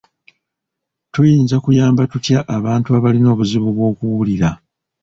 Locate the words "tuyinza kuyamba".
1.13-2.01